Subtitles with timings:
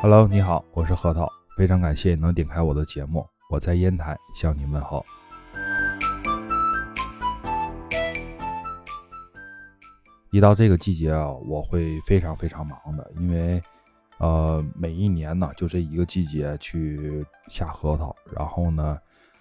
[0.00, 5.04] Hello，你好，我是核桃，非常感谢你能点开我的节目，我在烟台向你问好。
[10.30, 13.60] 一到这个季节啊，我会非常非常忙的，因为
[14.18, 18.96] 呃，每一年呢，就这一个季节去下核桃，然后呢，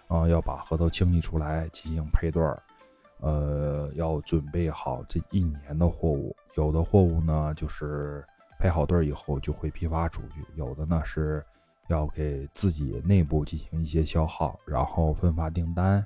[0.08, 2.60] 呃，要把核桃清理出来进行配对儿，
[3.20, 8.26] 呃，要准备好这一年的货物，有的货物呢就是。
[8.60, 11.46] 配好对以后就会批发出去，有的呢是
[11.90, 16.06] 要给自己内部进行一些消耗，然后分发订单，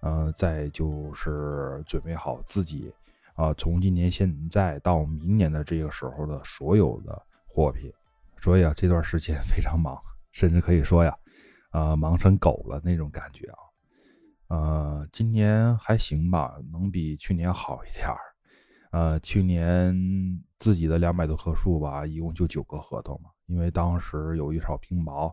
[0.00, 2.92] 呃，再就是准备好自己
[3.34, 7.92] 啊，从今年现在到明年的这个时候的所有的货品。
[8.40, 9.96] 所以啊，这段时间非常忙，
[10.32, 11.16] 甚至可以说呀，
[11.70, 13.58] 呃，忙成狗了那种感觉啊。
[14.48, 18.18] 呃，今年还行吧，能比去年好一点儿。
[18.92, 19.94] 呃，去年
[20.58, 23.30] 自己的两百多棵树吧，一共就九个核桃嘛。
[23.46, 25.32] 因为当时有一场冰雹，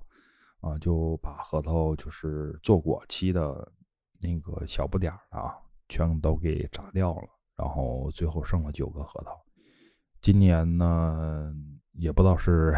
[0.61, 3.69] 啊，就把核桃就是做果期的
[4.19, 5.55] 那个小不点儿啊，
[5.89, 7.27] 全都给炸掉了。
[7.57, 9.37] 然后最后剩了九个核桃。
[10.21, 11.53] 今年呢，
[11.91, 12.73] 也不知道是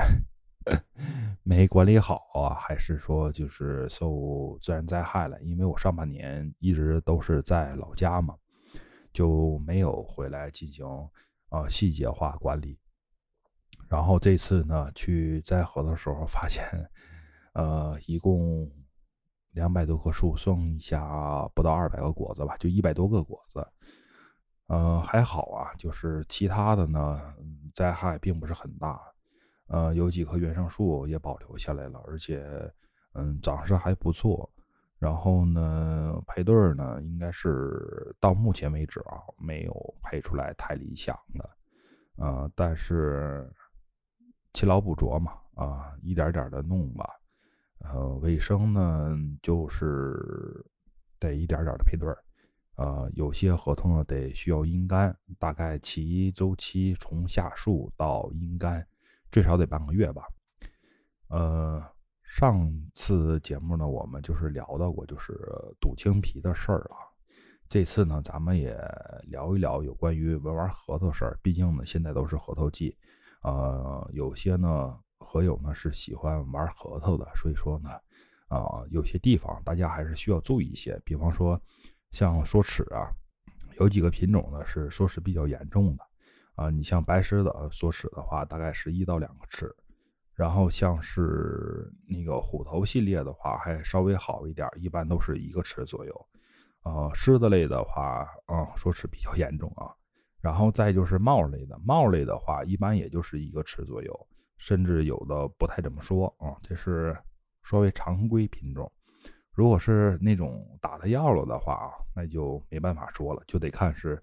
[1.43, 5.39] 没管理好啊，还是说就是受自然灾害了。
[5.43, 8.35] 因为我上半年一直都是在老家嘛。
[9.13, 10.85] 就没有回来进行
[11.49, 12.77] 啊细节化管理，
[13.89, 16.63] 然后这次呢去摘核的时候发现，
[17.53, 18.71] 呃，一共
[19.51, 23.67] 两百多棵树，剩下不到二百个果子吧，就一百多个果子，
[24.67, 27.21] 呃，还好啊，就是其他的呢
[27.75, 28.97] 灾害并不是很大，
[29.67, 32.41] 呃，有几棵原生树也保留下来了，而且
[33.13, 34.49] 嗯长势还不错。
[35.01, 41.49] 然后呢，配对儿呢，应该是到目前为止啊，没有配出来太理想的，
[42.17, 43.51] 呃，但是
[44.53, 47.09] 勤劳补拙嘛，啊，一点点的弄吧，
[47.79, 50.63] 呃，卫生呢，就是
[51.17, 52.23] 得一点点的配对儿，
[52.75, 58.87] 呃，有些合同呢得需要阴干，大概其周期从下树到阴干，
[59.31, 60.27] 最少得半个月吧，
[61.29, 61.83] 呃。
[62.31, 65.37] 上次节目呢，我们就是聊到过，就是
[65.81, 66.95] 赌青皮的事儿啊。
[67.67, 68.73] 这次呢，咱们也
[69.23, 71.37] 聊一聊有关于玩玩核桃事儿。
[71.43, 72.97] 毕竟呢，现在都是核桃季，
[73.43, 77.89] 呃，有些呢核友呢是喜欢玩核桃的，所以说呢，
[78.47, 80.97] 啊，有些地方大家还是需要注意一些。
[81.03, 81.61] 比方说，
[82.11, 83.11] 像缩齿啊，
[83.77, 86.03] 有几个品种呢是缩齿比较严重的，
[86.55, 89.75] 啊，你像白狮的缩齿的话，大概是一到两个齿。
[90.41, 96.27] 然后像是那个虎头系列的话，还稍微好一点，一般都是一个齿左右。
[96.81, 99.93] 呃，狮子类的话，啊，说是比较严重啊。
[100.41, 106.57] 然后再就是帽类的，帽类的话，一般也就是一个齿左右，甚至有的不太怎么说啊。
[106.63, 107.15] 这是
[107.61, 108.91] 稍微常规品种。
[109.53, 114.19] 如果是那种打了药了的话啊，那就没办法说了，就得看是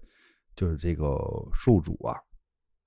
[0.53, 1.17] 就是这个
[1.53, 2.19] 树主啊。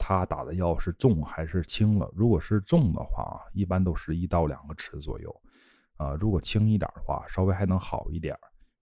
[0.04, 2.10] 他打的药是重还是轻了？
[2.12, 5.42] 如果是重的话，一般都是一到两个尺左右，
[5.96, 8.36] 啊，如果轻一点的话，稍微还能好一点，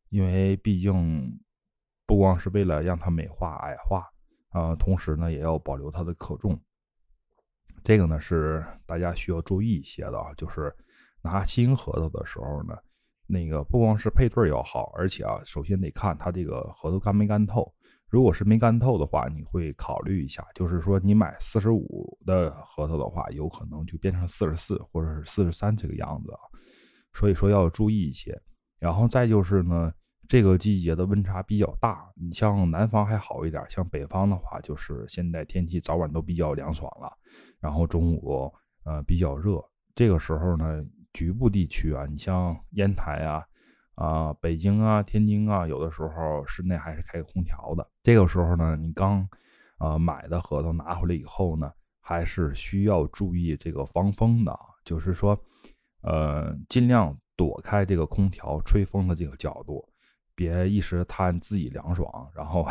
[0.08, 1.38] 因为毕竟
[2.06, 4.08] 不光是为了让它美化矮化，
[4.48, 6.58] 啊，同时呢也要保留它的可重。
[7.84, 10.74] 这个呢是大家需要注意一些的啊，就是
[11.20, 12.74] 拿新核桃的时候呢，
[13.26, 17.70] 那个不光是配对要好，而且啊，首先得看它这个核桃干没干透。
[18.10, 26.40] 如果是没干透的话，你会考虑一下，就是说你买四十五的核桃的话，有可能就变成四十四或者是四十三这个样子啊，
[27.14, 28.36] 所以说要注意一些。
[28.80, 29.92] 然后再就是呢，
[30.26, 37.12] 这个季节的温差比较大，你像南方还好一点，像北方的话，就是现在天气早晚都比较凉爽了，
[37.60, 38.52] 然后中午
[38.84, 39.62] 呃比较热，
[39.94, 40.82] 这个时候呢，
[41.12, 43.46] 局部地区啊，你像烟台啊。
[43.96, 47.86] 啊，北京啊，天津啊，有的时候室内还是开空调的。
[48.02, 49.28] 这个时候呢，你刚，
[49.78, 55.38] 呃，买的核桃拿回来以后呢，还是需要注意这个防风的，就是说，
[56.02, 59.86] 呃，尽量躲开这个空调吹风的这个角度，
[60.34, 62.66] 别一时贪自己凉爽，然后，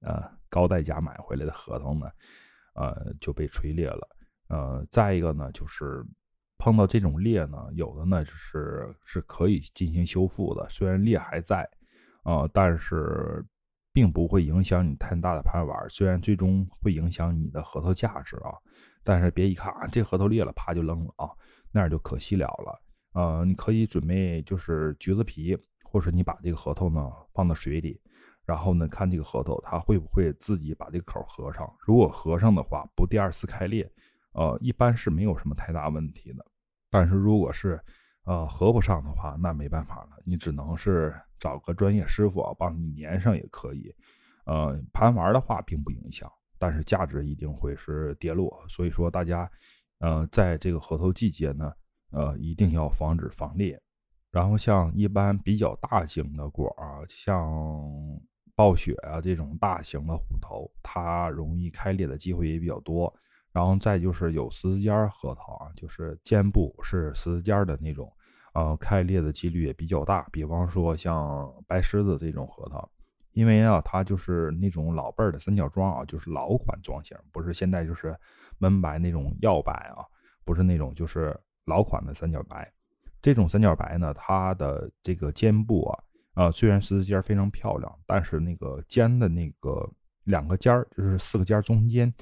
[0.00, 2.10] 呃，高代价买回来的核桃呢，
[2.74, 4.08] 呃，就被吹裂了。
[4.48, 6.04] 呃，再一个呢，就是。
[6.62, 11.68] 碰到这种裂呢，有的呢就是是可以进行修复的，虽然裂还在，
[12.22, 13.44] 呃，但是
[13.92, 15.90] 并不会影响你太大的盘玩。
[15.90, 18.54] 虽然最终会影响你的核桃价值啊，
[19.02, 21.28] 但是别一看啊，这核桃裂了，啪就扔了啊，
[21.72, 22.80] 那样就可惜了了。
[23.14, 28.00] 呃，你可以准备就是橘子皮，或者你把这个核桃呢放到水里，
[28.46, 31.68] 然后呢看这个核桃它会不会自己把这个口合上。
[31.80, 33.90] 如果合上的话，不第二次开裂，
[34.34, 36.46] 呃，一般是没有什么太大问题的。
[36.92, 37.80] 但是如果是
[38.24, 43.90] 呃合不上的话，那没办法了，你只能是找个专业师傅帮你粘上也可以。
[44.44, 48.62] 呃，盘玩的话并不影响，但是价值一定会是跌落。
[48.68, 49.50] 所以说大家
[50.00, 51.72] 呃在这个核桃季节呢，
[52.10, 53.80] 呃一定要防止防裂。
[54.30, 57.50] 然后像一般比较大型的果啊，像
[58.54, 63.12] 暴雪啊这种大型的虎头，它容易开裂的机会也比较多。
[63.52, 68.10] 然后再就是有十字尖核桃啊，就是肩部是十字尖的那种，
[68.54, 70.26] 呃，开裂的几率也比较大。
[70.32, 72.88] 比方说像白狮子这种核桃，
[73.32, 78.16] 因为啊，它就是那种老辈儿的三角装啊，就是老款装型，不是现在就是
[78.58, 80.04] 闷白那种药白啊，
[80.44, 82.70] 不是那种就是老款的三角白。
[83.20, 89.88] 这种三角白呢，它的这个肩部啊，呃，虽然十字尖非常漂亮，但是那个尖的那个
[90.24, 92.12] 两个尖儿，就是四个尖中间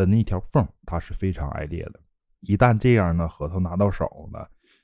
[0.00, 2.00] 的那条缝，它是非常爱裂的。
[2.40, 4.38] 一旦这样呢，核桃拿到手呢，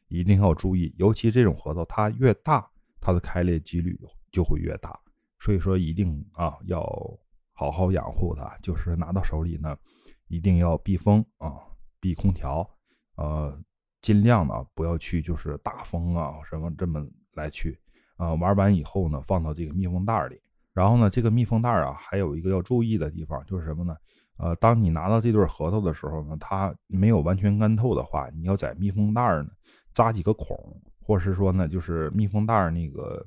[0.08, 2.68] 一定要注意，尤其这种核桃，它越大，
[3.00, 3.98] 它的开裂几率
[4.30, 4.98] 就会越大。
[5.40, 6.80] 所以说，一定啊，要
[7.52, 8.56] 好好养护它。
[8.60, 9.76] 就是拿到手里呢，
[10.28, 11.54] 一定要避风啊，
[11.98, 12.68] 避空调，
[13.16, 13.58] 呃。
[14.02, 17.76] 尽量呢不要去，就是大风啊什么这么来去，
[18.16, 20.40] 啊玩完以后呢放到这个密封袋里，
[20.72, 23.96] 然后呢这个密封袋啊还有一个要注意的地方就是什么呢？
[24.38, 29.50] 呃，当你拿到这对核桃的时候呢，它没有完全干透的话，你要在密封袋儿呢
[29.94, 30.56] 扎几个孔，
[31.00, 33.26] 或者是说呢就是密封袋那个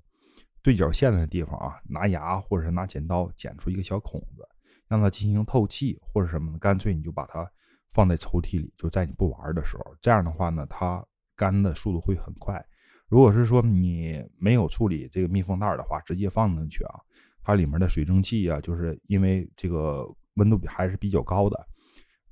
[0.62, 4.48] 对角线的地方啊，拿牙或者是拿剪刀剪出一个小孔子，
[4.88, 7.50] 让它进行透气或者什么，干脆你就把它。
[7.92, 11.04] 放在抽屉里，就在你不玩的时候，这样的话呢，它
[11.36, 12.64] 干的速度会很快。
[13.08, 17.00] 如果是说你没有处理这个密封袋的话，直接放进去啊，
[17.42, 21.68] 它里面的水蒸气啊，就是因为这个温度比还是比较高的，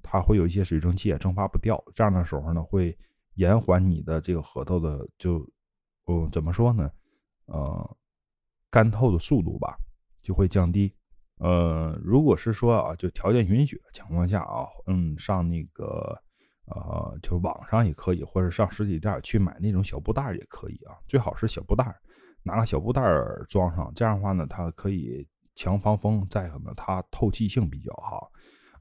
[0.01, 1.83] 它会有一些水蒸气蒸发不掉。
[1.94, 2.97] 这样的时候呢，会
[3.35, 5.39] 延缓你的这个核桃的就，
[6.07, 6.89] 嗯，怎么说呢？
[7.45, 7.97] 呃，
[8.69, 9.77] 干透的速度吧，
[10.21, 10.94] 就会降低。
[11.39, 16.17] 呃，如果是说啊，就条件允许的情况下啊，嗯，上那个
[16.65, 20.97] 呃，就网上也可以，或者上实体店去买那种小布袋也可以啊。
[21.07, 21.95] 最好是小布袋，
[22.43, 23.01] 拿个小布袋
[23.47, 25.27] 装上，这样的话呢，它可以
[25.57, 28.31] 强防风，再可能它透气性比较好，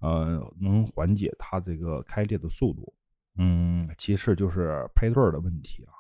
[0.01, 2.95] 呃，能缓解它这个开裂的速度。
[3.39, 5.93] 嗯，其次就是配对儿的问题啊，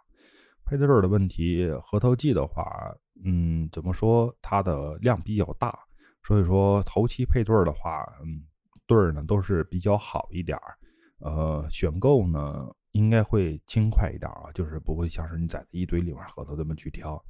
[0.67, 2.95] 配对儿的问题，核桃季的话，
[3.25, 5.77] 嗯，怎么说，它的量比较大。
[6.23, 8.43] 所以说，头期配对儿的话，嗯，
[8.87, 10.77] 对儿呢都是比较好一点儿，
[11.21, 17.23] 呃，选购呢应该会轻快一点啊，就是不会像是你在一堆里面核桃这么去挑，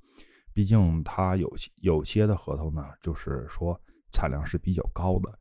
[0.57, 3.79] 毕竟它有有些的核桃呢，就是说
[4.11, 5.39] 产量是比较高的，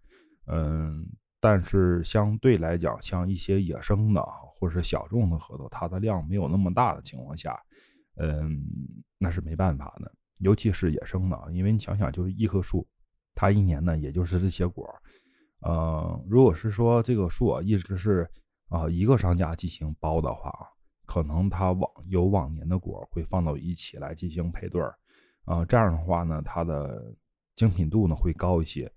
[0.47, 1.07] 嗯，
[1.39, 4.21] 但是相对来讲，像一些野生的
[4.57, 7.57] 或者是小众的核桃，它的量没有那么大的情况下，
[8.17, 8.61] 嗯，
[9.17, 12.85] 那是没办法的，尤其是野生的，因为你想想，就是一棵树。
[13.33, 14.95] 它一年呢，也就是这些果儿，
[15.61, 18.29] 呃，如果是说这个树啊，一直是
[18.67, 20.51] 啊一个商家进行包的话，
[21.05, 24.93] 可能它往有往年的果会放到一起来进行配对儿，
[25.45, 27.15] 啊，这样的话呢，它的
[27.55, 28.91] 精品度呢会高一些。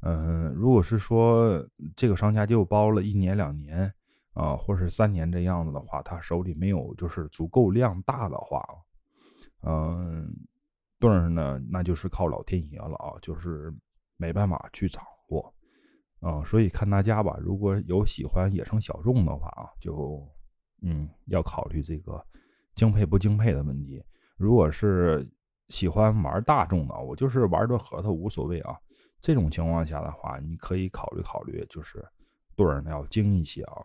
[0.00, 1.66] 嗯，如果是说
[1.96, 3.92] 这个商家就包了一年两年
[4.34, 8.62] 啊，或是三年这样子的话，他手里没有就是足够量大的话，
[9.62, 10.30] 嗯。
[10.98, 13.74] 对儿呢，那就是靠老天爷了啊，就是
[14.16, 15.52] 没办法去掌握，
[16.20, 17.36] 啊，所以看大家吧。
[17.40, 20.24] 如果有喜欢野生小众的话啊，就
[20.80, 22.24] 嗯要考虑这个
[22.76, 24.00] 精配不精配的问题。
[24.36, 25.28] 如果是
[25.68, 28.76] 喜欢玩大众的，我就是玩的核桃无所谓啊。
[29.20, 32.04] 这种情况下的话，你可以考虑考虑，就是
[32.56, 33.82] 对儿呢要精一些啊。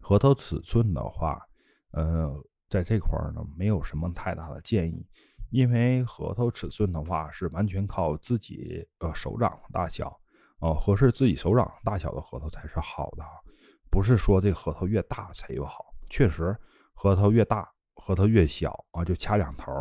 [0.00, 1.44] 核桃尺寸的话，
[1.90, 2.32] 呃，
[2.68, 5.04] 在这块儿呢没有什么太大的建议。
[5.50, 10.16] 因为核桃尺寸的话是完全靠自己呃手掌大小，
[10.60, 13.24] 呃合适自己手掌大小的核桃才是好的，
[13.90, 15.86] 不是说这核桃越大才有好。
[16.08, 16.56] 确实，
[16.94, 19.72] 核桃越大，核桃越小啊，就掐两头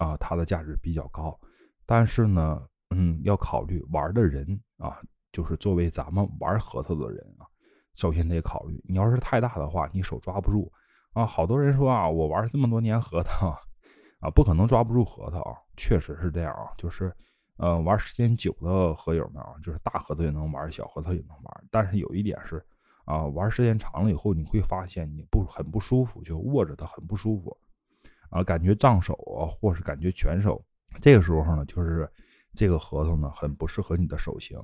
[0.00, 1.38] 啊，它的价值比较高。
[1.86, 4.98] 但是呢，嗯，要考虑玩的人啊，
[5.30, 7.46] 就是作为咱们玩核桃的人啊，
[7.94, 10.72] 首先得考虑，你要是太大的话，你手抓不住
[11.12, 11.26] 啊。
[11.26, 13.56] 好多人说啊，我玩这么多年核桃。
[14.20, 17.10] 啊，不可能抓不住核桃啊，确实是这样啊，就是，
[17.56, 21.64] 呃，玩时间久的核友们啊，就是大核桃也能玩，小核桃也能玩。
[21.70, 22.62] 但是有一点是，
[23.06, 27.56] 啊，玩时间长了以后，你会发现你不很不舒服，就握着它很不舒服，
[28.30, 30.64] 啊，感觉胀手啊，或是感觉全手。
[31.00, 32.10] 这个时候呢，就是
[32.54, 34.58] 这个核桃呢很不适合你的手型。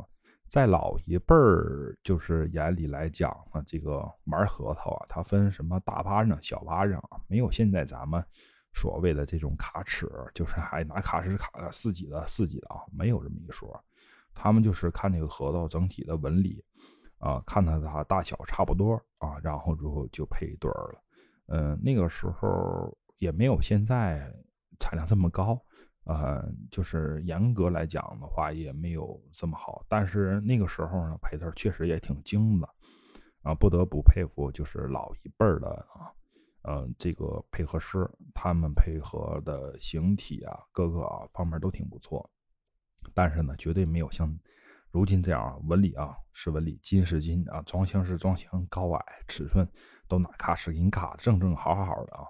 [0.48, 8.24] 在老一辈儿就是眼里来讲啊，这个玩核桃啊，它分什么大巴掌、小巴掌啊，没有现在咱们
[8.72, 13.78] 所谓的这种卡尺，就是还 拿卡尺卡四几的、四几的啊，没有这么一说。
[14.34, 16.62] 他们就是看这个核桃整体的纹理
[17.18, 21.00] 啊，看它它大小差不多啊，然后之后就配一对儿了。
[21.46, 24.32] 嗯，那个时候也没有现在
[24.78, 25.60] 产量这么高。
[26.04, 29.84] 呃，就是严格来讲的话，也没有这么好。
[29.88, 32.68] 但是那个时候呢，配对确实也挺精的，
[33.42, 36.14] 啊，不得不佩服，就是老一辈的啊，
[36.62, 42.30] 呃，这个配合师，他们配合的形体啊，各个啊方面都挺不错。
[43.12, 44.32] 但是呢，绝对没有像
[44.92, 49.68] 如今这样纹理啊是纹理，金是金啊，装箱是装箱，高矮尺寸
[50.06, 52.22] 都拿卡尺给你卡正正好好的啊。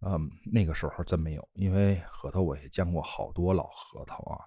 [0.00, 4.38] 嗯，那个时候真没有，因为核桃我也见过好多老核桃啊，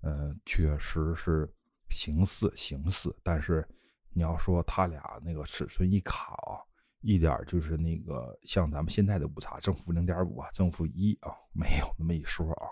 [0.00, 1.46] 嗯，确实是
[1.90, 3.66] 形似形似，但是
[4.14, 6.64] 你要说他俩那个尺寸一卡啊，
[7.02, 12.66] 一点就是那个像咱们现在的误差正负零点五啊，正负一啊，没有那么一说啊。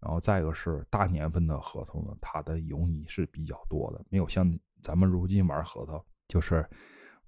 [0.00, 4.44] 然后再一个是大年份的核桃呢，它的油腻是比较多的，没有像
[4.82, 6.68] 咱们如今玩核桃就是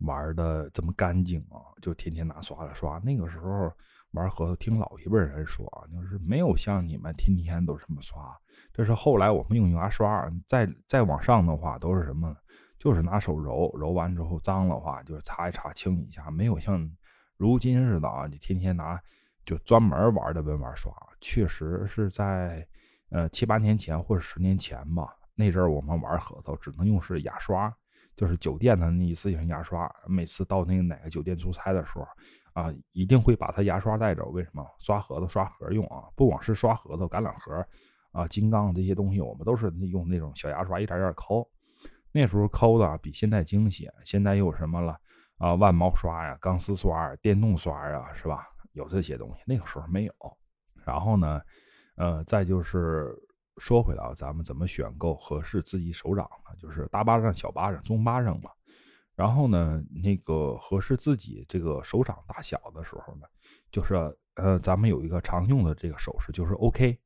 [0.00, 3.73] 玩的这么干净啊，就天天拿刷子刷，那个时候。
[4.13, 8.35] 玩核桃，听老一辈人说啊，就是没有像你们天天都这么刷。
[8.73, 12.35] 这是后来我们用牙刷，再再往上的话都是什么？
[12.79, 16.89] 就是拿手揉，揉完之后脏的话就是擦一擦清理一下，没有像
[17.37, 19.01] 如今似的啊，你天天拿
[19.45, 20.93] 就专门玩的文玩刷。
[21.21, 22.67] 确实是在
[23.11, 27.75] 呃七八年前或者十年前吧，那阵儿我们玩核桃只能用是牙刷，
[28.17, 29.89] 就是酒店的那一次性牙刷。
[30.07, 32.07] 每次到那个哪个酒店出差的时候。
[32.57, 34.31] 啊，一定会把它牙刷带走。
[34.31, 34.67] 为什么？
[34.79, 36.05] 刷盒子、刷盒用啊！
[36.17, 37.63] 不光是刷盒子、橄榄核
[38.13, 41.47] 啊、金刚这些东西，我们都是用那种小牙刷一点点抠。
[42.13, 43.91] 那时候抠的比现在精细。
[44.05, 44.99] 现在又有什么了？
[45.37, 48.49] 啊，万毛刷呀、钢丝刷、电动刷呀，是吧？
[48.73, 49.43] 有这些东西。
[49.47, 50.15] 那个时候没有。
[50.83, 51.43] 然后呢，
[51.97, 53.15] 呃，再就是
[53.59, 56.55] 说回来啊，咱们怎么选购合适自己手掌呢？
[56.59, 58.51] 就是大巴掌、小巴掌、中巴掌嘛。
[59.15, 63.27] 然后呢，那个合适自己这个手掌大小的时候呢，
[63.71, 63.95] 就是
[64.35, 66.99] 呃，咱们有一个常用的这个手势，就是 OK，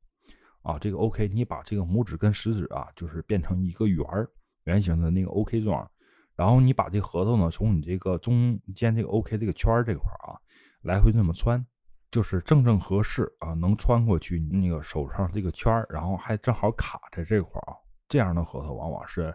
[0.61, 4.29] 啊，这个 OK，你把这个拇指跟食指啊，就是变成一个圆儿
[4.65, 5.89] 圆形的那个 OK 状，
[6.35, 10.35] 然后你把这核桃呢，从你这个中间这个 OK 这个圈儿这块啊，
[10.81, 11.65] 来回这么穿，
[12.11, 17.75] 就是正正合适啊，能穿过去那个手上这个圈儿，然后还正好卡在这块儿啊，
[18.07, 19.33] 这样的核桃往往是。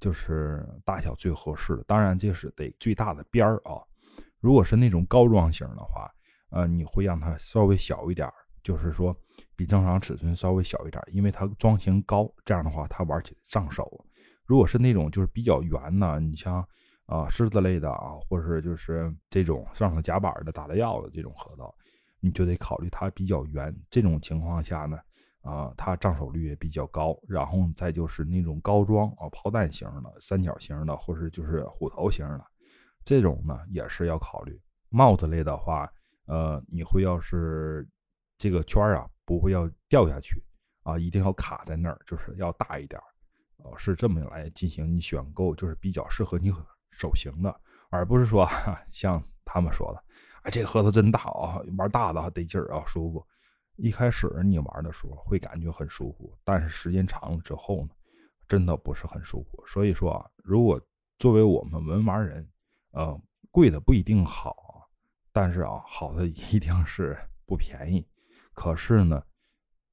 [0.00, 3.78] 就是大小最合适的，当然这是得最大的边儿啊。
[4.40, 6.10] 如果是那种高桩型的话，
[6.50, 8.28] 呃，你会让它稍微小一点，
[8.64, 9.16] 就是说
[9.54, 13.88] 比正常尺寸稍微小一点，因为它装型高，这样的话它玩起来上手。
[14.44, 16.66] 如果是那种就是比较圆的，你像
[17.06, 21.72] 啊狮子类的啊，或者是就是这种上了夹板的打了药的这种核桃，
[22.22, 23.76] 你就得考虑它比较圆。
[23.90, 24.98] 这种情况下呢。
[25.42, 32.46] 啊，它上手率也比较高，然后再就是那种高装啊，炮弹型的、三角形的，或是就是虎头型的，
[33.04, 34.56] 这种呢也是要考虑。
[34.88, 35.92] 帽子类的话，
[36.26, 37.84] 呃，你会要是
[38.38, 40.40] 这个圈啊，不会要掉下去
[40.84, 43.02] 啊，一定要卡在那儿，就是要大一点
[43.64, 46.52] 哦，是这么来进行你选购，就是比较适合你
[46.92, 47.60] 手型的，
[47.90, 48.48] 而不是说
[48.92, 50.04] 像他们说的，
[50.42, 53.26] 啊，这个核桃真大啊，玩大的得劲儿啊，舒服。
[53.76, 57.90] 一开始你玩的时候会感觉很舒服，但是时间长了之后呢，
[58.46, 59.64] 真的不是很舒服。
[59.66, 60.80] 所以说啊，如果
[61.18, 62.46] 作为我们文玩人，
[62.90, 63.18] 呃，
[63.50, 64.88] 贵的不一定好，
[65.32, 68.06] 但是啊，好的一定是不便宜。
[68.52, 69.22] 可是呢，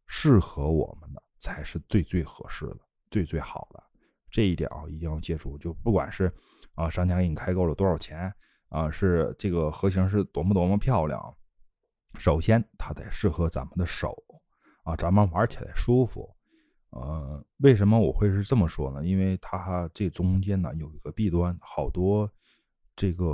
[0.08, 2.79] 适合我们的才是最最合适的、
[3.10, 3.82] 最最好的。
[4.29, 5.58] 这一点啊，一定要记住。
[5.58, 6.32] 就不管是
[6.75, 8.32] 啊，商家给你开够了多少钱
[8.70, 11.36] 啊，是这个盒型是多么多么漂亮。
[12.18, 14.16] 首先，它得适合咱们的手
[14.84, 16.30] 啊，咱们玩起来舒服。
[16.92, 19.06] 呃，为什么我会是这么说呢？
[19.06, 22.28] 因为它这中间呢有一个弊端，好多
[22.96, 23.26] 这个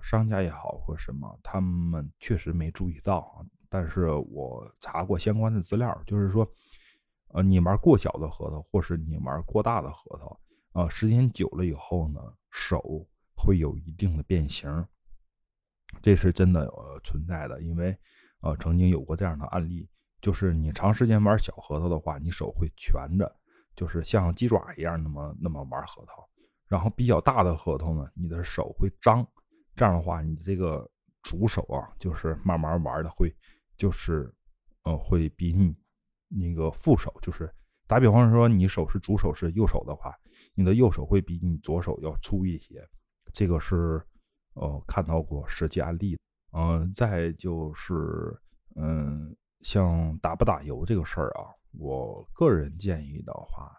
[0.00, 3.44] 商家也好或什么，他们确实没注意到。
[3.68, 6.48] 但是我查过相关的资料，就是说，
[7.34, 10.40] 呃，你玩过小的核桃，或是你玩过大的核桃，
[10.72, 13.06] 啊，时间久了以后呢，手
[13.46, 14.68] 会有一定的变形。
[16.02, 17.96] 这是真的呃存在的，因为，
[18.40, 19.88] 呃，曾经有过这样的案例，
[20.20, 23.32] 就是你长时间玩小核桃的话，你手会蜷着，
[23.76, 26.28] 就是像鸡爪一样那么那么玩核桃。
[26.66, 29.24] 然后比较大的核桃呢，你的手会张，
[29.76, 30.90] 这样的话，你这个
[31.22, 33.32] 主手啊，就是慢慢玩的会，
[33.76, 34.34] 就是，
[34.82, 35.74] 呃，会比你
[36.28, 37.48] 那个副手就是
[37.86, 40.12] 打比方说，你手是主手是右手的话，
[40.54, 42.86] 你的右手会比你左手要粗一些。
[43.36, 44.02] 这个是
[44.54, 46.18] 呃看到过实际案例。
[46.52, 48.34] 嗯，再就是，
[48.76, 53.70] 嗯，像打不打油这个事儿啊，我个人建议的话，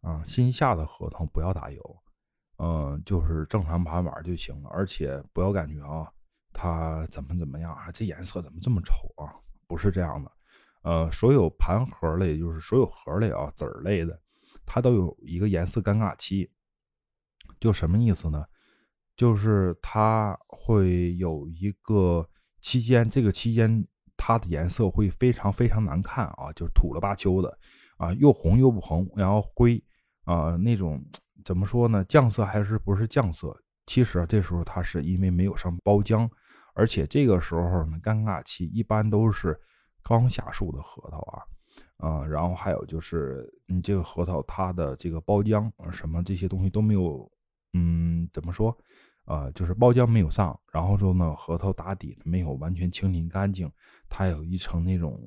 [0.00, 2.02] 啊，新下的合同不要打油，
[2.56, 6.12] 嗯，就是正常盘玩就行了，而且不要感觉啊，
[6.52, 9.30] 它怎么怎么样啊，这颜色怎么这么丑啊？
[9.68, 10.32] 不是这样的，
[10.82, 14.20] 呃，所有盘盒类，就是所有盒类啊，籽儿类的，
[14.66, 16.50] 它都有一个颜色尴尬期，
[17.60, 18.44] 就什么意思呢？
[19.18, 22.24] 就是它会有一个
[22.60, 23.84] 期间，这个期间
[24.16, 27.58] 它的颜色会非常非常难看啊，就是土了吧秋的
[27.96, 29.82] 啊，又红又不红，然后灰
[30.22, 31.04] 啊那种
[31.44, 32.04] 怎么说呢？
[32.04, 33.60] 酱色还是不是酱色？
[33.86, 36.30] 其实这时候它是因为没有上包浆，
[36.74, 39.58] 而且这个时候呢，尴尬期一般都是
[40.04, 41.42] 刚下树的核桃啊，
[41.96, 47.28] 啊，然后还有就是你这个核桃它的这个包浆什么这些东西都没有，
[47.72, 48.78] 嗯，怎么说？
[49.28, 53.70] 呃，就是包浆没有上，然后说呢，核桃打底没有完全清理干净，
[54.08, 55.20] 它有一层那种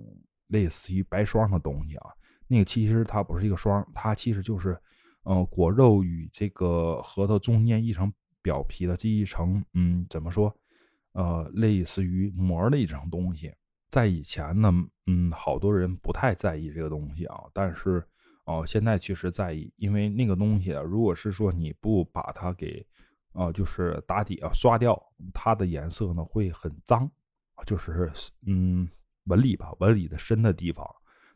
[0.47, 2.09] 类似于白霜的东西啊。
[2.47, 4.75] 那个其实它不是一个霜，它其实就是，
[5.21, 10.51] 呃，果肉与这个核桃中间一层表皮的这一层，嗯，怎么说？
[11.13, 13.53] 呃，类似于膜的一层东西。
[13.91, 14.73] 在以前呢，
[15.05, 18.03] 嗯，好多人不太在意这个东西啊，但是
[18.45, 22.83] 哦，现在确实在意，因为那个东西，如果是说你不把它给
[23.33, 25.01] 啊，就是打底啊，刷掉
[25.33, 27.09] 它的颜色呢，会很脏，
[27.65, 28.11] 就是
[28.45, 28.89] 嗯，
[29.25, 30.85] 纹理吧，纹理的深的地方，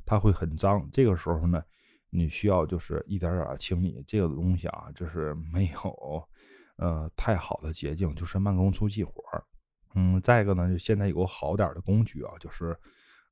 [0.05, 0.89] 它会很脏。
[0.91, 1.63] 这个时候呢，
[2.09, 6.29] 你需要就是一点点清理这个东西啊，就是没有
[6.77, 9.23] 呃太好的捷径，就是慢工出细活
[9.93, 12.77] 嗯，再一个呢，就现在有个好点的工具啊，就是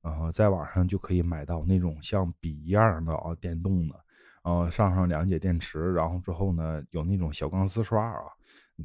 [0.04, 3.96] 呃，在网上就可以买到那种像笔一样的啊，电动的，
[4.44, 8.24] 呃，上上两节电池，然后之后呢，有那种小钢丝刷啊。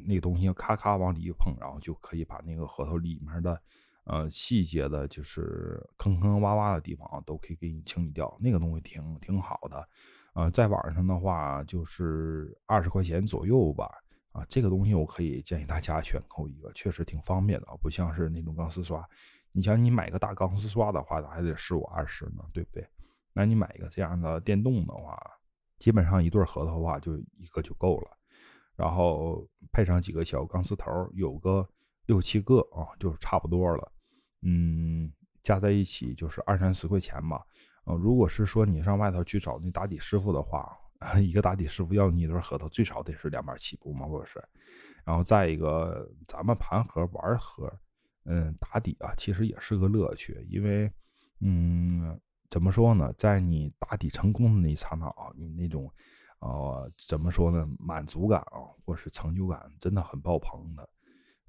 [0.05, 3.61] 那东西咔咔往里一碰，然后就可以把那个核桃里面的，
[4.05, 8.35] 呃，细节的，就是坑坑洼洼的地方啊都可以给你清理掉。
[8.39, 9.89] 那个东西挺挺好的，
[10.33, 13.89] 呃，在网上的话就是二十块钱左右吧。
[14.31, 19.03] 啊，这个东西我可以建议大家选购一个，确实挺方便的，不像是那种钢丝刷。
[19.51, 22.87] 你像你买个大钢丝刷的话，还得十五二十呢，对不对？
[23.33, 25.19] 那你买一个这样的电动的话，
[25.79, 28.18] 基本上一对核桃的话就一个就够了。
[28.79, 31.67] 然后配上几个小钢丝头，有个
[32.05, 33.91] 六七个啊，就差不多了。
[34.41, 35.11] 嗯，
[35.43, 37.45] 加在一起就是二三十块钱吧。
[37.83, 40.77] 啊，如果是说你上外头去找那打底师傅的话，
[41.21, 44.41] 一个打底师傅要你一对核桃，最少得是两百起步嘛，不是？
[45.03, 47.69] 然后再一个，咱们盘盒玩盒，
[48.23, 50.89] 嗯，打底啊，其实也是个乐趣，因为，
[51.41, 52.17] 嗯，
[52.49, 55.91] 怎么说呢，在你打底成功的那一刹那啊，你那种。
[56.39, 57.67] 呃，怎么说呢？
[57.77, 60.89] 满足感啊，或是成就感，真的很爆棚的。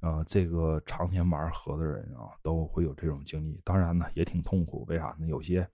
[0.00, 3.60] 呃，这个常年玩核的人啊，都会有这种经历。
[3.64, 4.84] 当然呢，也挺痛苦。
[4.88, 5.26] 为啥呢？
[5.26, 5.68] 有些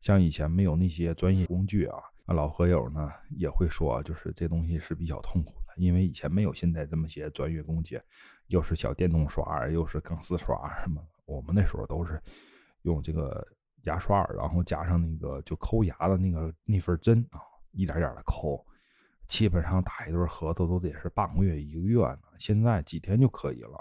[0.00, 8.00] 像以前没有那些专业工具啊，老核友呢也会说，就是这东西是比较痛苦的，因为以前没有现在这么些专业工具，
[8.48, 11.00] 又是小电动刷，又是钢丝刷什么。
[11.24, 12.20] 我们那时候都是
[12.82, 13.46] 用这个
[13.82, 17.40] 牙刷，然后加上那个就抠牙的那个那份针啊。
[17.76, 18.64] 一点点的抠，
[19.28, 22.20] 基本上打一对核桃都得是半个月、一个月呢。
[22.38, 23.78] 现在几天就可以了。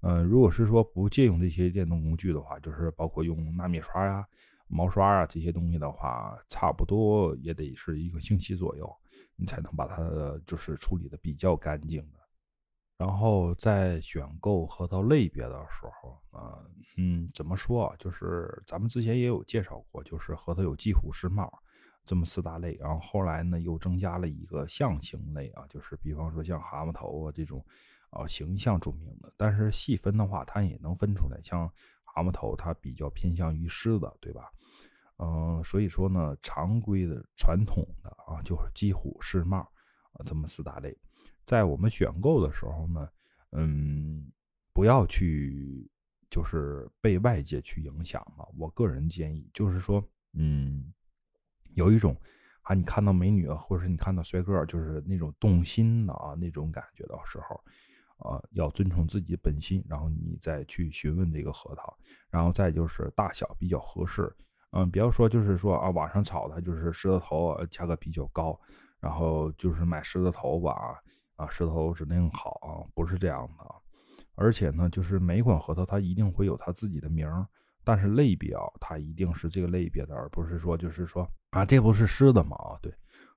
[0.00, 4.26] 嗯，如果是说不借用这些电动工具的话，就是包括用纳米刷呀、
[4.68, 8.88] 毛刷啊这些东西的话，差不多也得是一个星期左右，
[9.36, 9.96] 你才能把它
[10.46, 12.18] 就是处理的比较干净的。
[12.96, 17.94] 然后在选购核桃类别的时候，呃，嗯，怎么说？
[17.98, 21.52] 就是咱们之前也有介绍过，就是核桃有季虎、世茂。
[22.08, 27.62] 这么四大类，然后后来呢又增加了一个象形类啊，就是比方说像蛤蟆头啊这种，
[28.08, 29.30] 啊形象著名的。
[29.36, 31.70] 但是细分的话，它也能分出来，像
[32.04, 34.50] 蛤蟆头它比较偏向于狮子，对吧？
[35.18, 39.58] 嗯，所以说呢，常规的传统的啊，就是鸡虎狮帽
[40.12, 40.96] 啊这么四大类，
[41.44, 43.06] 在我们选购的时候呢，
[43.52, 44.32] 嗯，
[44.72, 45.86] 不要去
[46.30, 48.46] 就是被外界去影响嘛。
[48.56, 50.90] 我个人建议就是说，嗯。
[51.78, 52.14] 有一种
[52.62, 57.54] 啊，你看到美女啊，或者是你看到帅哥，就是那种动心的啊那种感觉的时候，
[58.18, 61.96] 啊，要遵从自己本心，然后你再去询问这个核桃，
[62.30, 64.30] 然后再就是大小比较合适，
[64.72, 68.60] 嗯，不要说就是说啊，网上炒的就是狮子头价格比较高，
[69.00, 71.00] 然后就是买狮子头吧，
[71.36, 73.64] 啊，狮子头指定好啊，不是这样的，
[74.34, 77.26] 而且呢，就是每一款核桃它一定会有它自己的名。
[77.84, 82.56] 但是类别啊，它一定是这个类别的，而不是说就是说啊，这不是狮子吗？
[82.56, 82.92] 啊，对，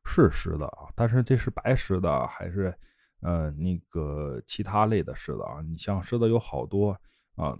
[0.05, 2.73] 是狮子啊，但是这是白狮子还是
[3.21, 5.61] 呃那个其他类的狮子啊？
[5.61, 6.91] 你像狮子有好多
[7.35, 7.57] 啊，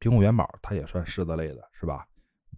[0.00, 2.06] 苹果元宝它也算狮子类的，是吧？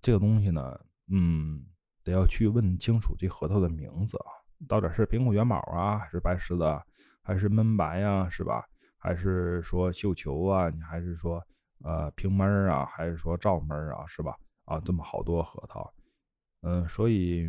[0.01, 0.79] 这个东西呢，
[1.11, 1.65] 嗯，
[2.05, 4.31] 得要去问清楚这核桃的名字啊，
[4.69, 6.65] 到底是苹果元宝啊，还是白狮子，
[7.23, 8.65] 还是闷白呀，是吧？
[8.99, 10.69] 还是说绣球啊？
[10.71, 11.43] 你还是说
[11.83, 12.87] 呃平闷啊？
[12.87, 14.07] 还是说照闷啊？
[14.07, 14.37] 是吧？
[14.65, 15.93] 啊，这么好多核桃。
[16.68, 17.48] 嗯，所以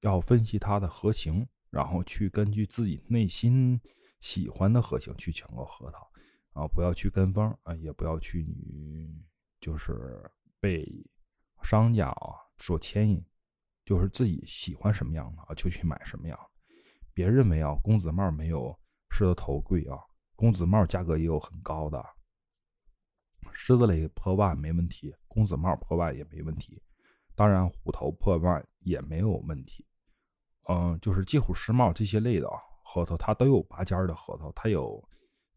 [0.00, 3.80] 要分析它的核型，然后去根据自己内心
[4.20, 6.10] 喜欢的核型去抢购核桃
[6.52, 9.24] 啊，不要去跟风啊，也不要去你
[9.60, 10.30] 就是
[10.60, 10.86] 被
[11.62, 13.24] 商家啊所牵引，
[13.82, 16.38] 就是自己喜欢什么样的啊就去买什么样。
[17.14, 18.78] 别认为啊公子帽没有
[19.08, 19.96] 狮子头贵啊，
[20.36, 22.04] 公子帽价格也有很高的，
[23.52, 26.82] 狮子类破万没问题，公子帽破万也没问题。
[27.36, 29.84] 当然，虎头破万也没有问题。
[30.68, 35.02] 嗯，就是鸡虎狮帽这些类的啊，核桃它都有拔尖的核桃，它有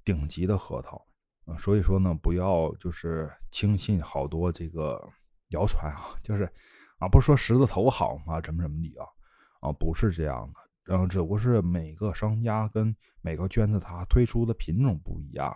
[0.03, 1.01] 顶级的核桃。
[1.45, 5.01] 嗯，所以说呢，不要就是轻信好多这个
[5.49, 6.43] 谣传啊， 就是
[6.99, 8.41] 啊，不是说狮子头好吗？
[8.41, 9.07] 怎么怎么的啊？
[9.61, 10.93] 啊，不是这样的。
[10.93, 15.55] 嗯，只不过是每个商家跟每个圈子他推出的品种不一样，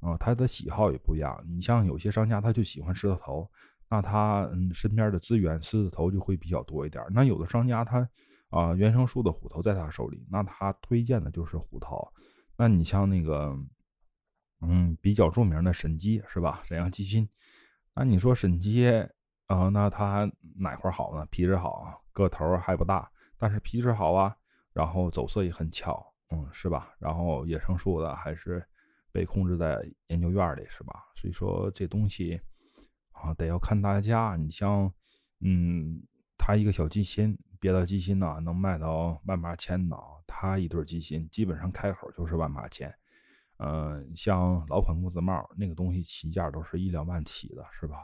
[0.00, 1.42] 啊，他的喜好也不一样。
[1.48, 3.50] 你像有些商家他就喜欢狮子头。
[3.88, 7.04] 那他嗯身边的资源狮子头就会比较多一点。
[7.10, 8.08] 那有的商家他
[8.48, 12.06] 啊原生树的虎头在他手里，那他推荐的就是虎头。
[12.56, 13.56] 那你像那个
[14.62, 16.62] 嗯比较著名的沈鸡是吧？
[16.64, 17.28] 沈阳鸡心。
[17.94, 18.88] 那你说沈鸡
[19.46, 21.26] 啊，那它哪块好呢？
[21.26, 24.34] 皮质好，个头还不大，但是皮质好啊，
[24.72, 26.94] 然后走色也很巧，嗯是吧？
[26.98, 28.66] 然后野生树的还是
[29.12, 31.04] 被控制在研究院里是吧？
[31.14, 32.40] 所以说这东西。
[33.24, 34.36] 啊，得要看大家。
[34.36, 34.92] 你像，
[35.40, 36.02] 嗯，
[36.36, 42.94] 他一个小鸡心，别的鸡心呢能卖到万八千的，他一对鸡心基本上开口就是万八千。
[43.56, 47.96] 嗯，像老款公子帽那个东西起价都是一两万起的，是吧？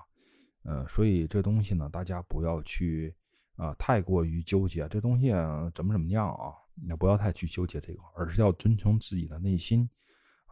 [0.65, 3.15] 嗯，所以这东西呢，大家不要去
[3.57, 5.31] 啊太过于纠结这东西
[5.75, 6.55] 怎么怎么样啊，
[6.87, 9.89] 也不要太去纠结这个，而是要遵从自己的内心。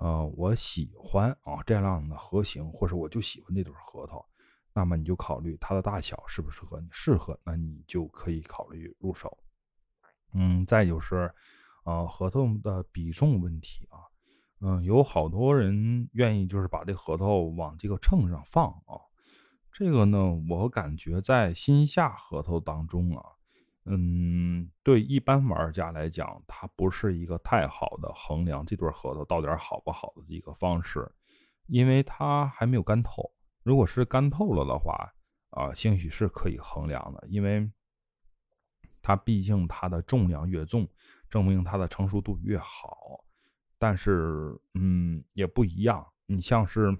[0.01, 4.25] 呃，我喜欢啊这样的核型，或者我就喜欢这对核桃。
[4.79, 9.37] 那么你就考虑它的大小适不适合你，适合那你就可以考虑入手。
[10.35, 11.29] 嗯，再就是，
[11.85, 14.07] 呃，核桃的比重问题啊，
[14.61, 19.03] 嗯，有好多人愿意就是把这核桃往这个秤上放啊，
[19.73, 23.25] 这个呢，我感觉在新下核桃当中啊，
[23.87, 31.11] 嗯，对一般玩家来讲，它不是一个太好的衡量这对核桃到底好不好的一个方式，
[31.67, 33.29] 因为它还没有干透。
[33.69, 35.13] 如果是干透了的话，
[35.51, 37.71] 啊，兴许是可以衡量的，因为
[39.03, 40.89] 它毕竟它的重量越重，
[41.29, 43.23] 证明它的成熟度越好。
[43.79, 46.03] 但是，嗯，也不一样。
[46.25, 46.97] 你像是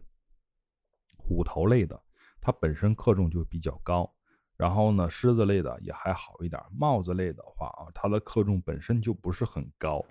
[1.17, 1.99] 虎头类的，
[2.39, 4.15] 它本身克重就比较高，
[4.55, 6.63] 然后呢，狮子类的也还好一点。
[6.71, 10.05] 帽子类的话啊，它的克重本身就不是很高。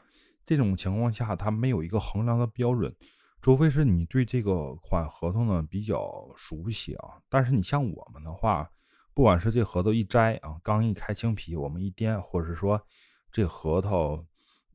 [0.43, 2.91] 这种情况下，它没有一个衡量的标准。
[3.41, 8.69] 除非是你对这个款核桃呢比较熟悉啊，但是你像我们的话，
[9.13, 12.81] 不管是这核桃一摘啊，刚一开青皮，我们一掂，或者是说
[13.31, 14.25] 这核桃，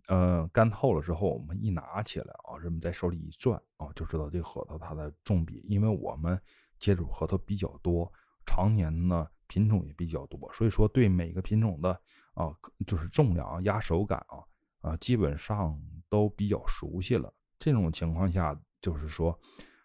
[0.09, 6.40] 呃，干透了之后，我们一拿起来啊，人们在手里一转啊，就知道这核桃它的重比，因为我们
[6.79, 8.11] 接触核桃比较多，
[8.46, 11.90] 常年呢品种也比较多，所以说对每个品种的
[12.35, 12.51] 啊，
[12.87, 14.38] 就是重量、压手感啊，
[14.81, 17.33] 啊，基本上都比较熟悉了。
[17.64, 19.38] 这种情况下，就是说，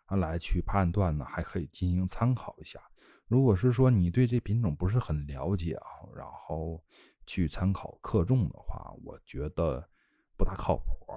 [0.07, 2.81] 来去判断呢，还可以进行参考一下。
[3.27, 5.85] 如果是说你对这品种不是很了解啊，
[6.15, 6.83] 然后
[7.27, 9.87] 去参考克重的话，我觉得
[10.35, 11.13] 不大靠谱。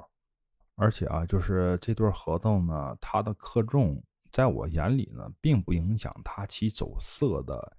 [0.75, 3.99] 而且啊，就是这对核桃呢，它的克重
[4.31, 7.75] 在我眼里呢，并不影响它其走色的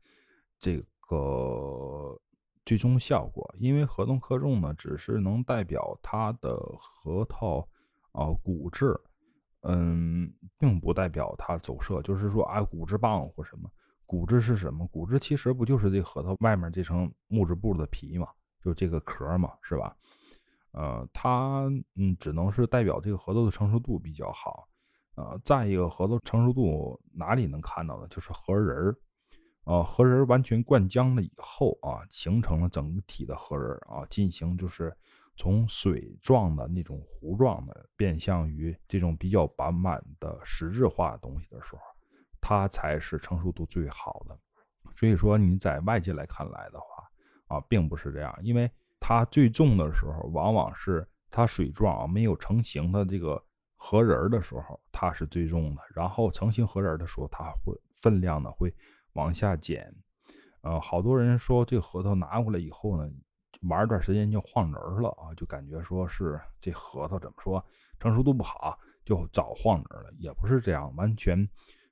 [0.57, 2.19] 这个
[2.65, 7.69] 最终效果，因为核桃克重呢，只是能代表它的核桃。
[8.13, 8.99] 啊，骨质，
[9.61, 13.69] 嗯，并不代表它走色，就是说啊，骨质棒或什么，
[14.05, 14.85] 骨质是什么？
[14.87, 18.27] 骨质其实不就是这核桃外面这层木质部的皮嘛，
[18.61, 19.95] 就这个壳嘛，是吧？
[20.73, 24.67] 呃，它嗯，只能是代表这个核桃的成熟度比较好。
[25.15, 28.07] 呃，再一个，核桃成熟度哪里能看到呢？
[28.09, 28.95] 就是核仁儿，
[29.65, 34.93] 呃，核仁完全灌浆了以后啊，形成了整体的核仁儿啊，进行就是。
[35.35, 41.81] 从水状的那种糊状的变向于这种比较饱满的实质化的东西的时候，
[42.39, 44.37] 它才是成熟度最好的。
[44.95, 53.41] 所以说你在外界来看来的话，啊，并不是这样，因为它最重的时候，往往是它水状没有成型的这个
[53.77, 55.81] 核仁的时候，它是最重的。
[55.95, 58.71] 然后成型核仁的时候，它会分量呢会
[59.13, 59.91] 往下减。
[60.61, 63.09] 呃，好多人说这核桃拿过来以后呢，
[63.61, 67.63] 玩一段时间就晃人了啊，就感觉说是这核桃怎么说
[67.99, 71.47] 成熟度不好，就早晃人了，也不是这样，完全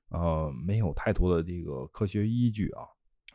[0.08, 2.82] 呃没有太多的这个科学依据啊。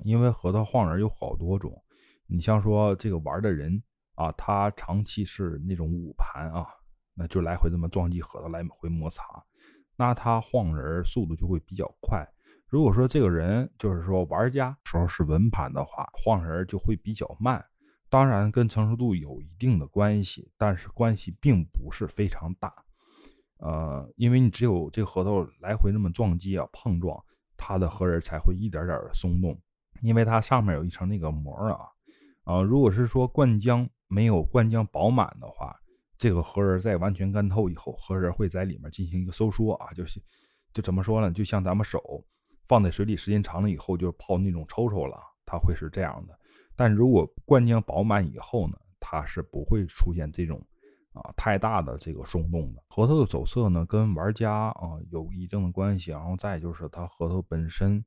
[0.04, 1.82] 因为核桃晃人有好多种，
[2.28, 3.82] 你像说这个玩的人
[4.16, 6.68] 啊，他长期是那种五盘啊，
[7.14, 9.24] 那就来回这么撞击核桃来回摩擦，
[9.96, 12.28] 那他晃人速度就会比较快。
[12.68, 17.66] 如果说这个人就是说玩家时候是稳盘的话，晃人就会比较慢。
[18.16, 22.74] 当然跟成熟度有一定的关系，但是关系并不是非常大。
[23.58, 27.22] 呃，因为你只有这核桃来回那么撞击啊碰撞，
[27.58, 29.62] 它的核仁才会一点点的松动。
[30.02, 31.78] 因为它上面有一层那个膜啊，
[32.46, 35.76] 啊，如果是说灌浆没有灌浆饱满的话，
[36.18, 40.24] 这个核仁在完全干透以后，核仁会在里面进行一个收缩啊，就是
[40.74, 41.30] 就怎么说呢？
[41.34, 42.02] 就像咱们手
[42.66, 46.40] 放在水里时间长了以后，就泡那种抽抽了，它会是这样的。
[46.76, 50.62] 但如果灌浆饱满以后呢，它是不会出现这种
[51.14, 52.84] 啊太大的这个松动的。
[52.88, 58.04] 核桃的走色呢，跟玩家啊有一定的关系，然后再就是它核桃本身。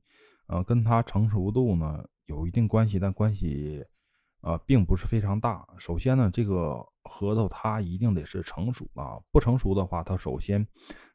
[0.51, 3.85] 呃，跟它成熟度呢有一定关系，但关系，
[4.41, 5.63] 呃，并不是非常大。
[5.77, 10.65] 首先呢，这个核桃它一定得是成熟啊，不成熟的话，它首先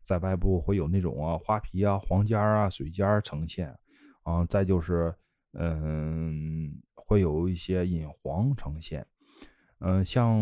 [0.05, 3.77] 在外部会有那种啊花皮啊、黄尖啊、水尖呈现，
[4.23, 5.13] 啊，再就是，
[5.55, 6.71] 嗯，
[7.05, 9.07] 会有一些隐黄呈现。
[9.79, 10.39] 嗯，像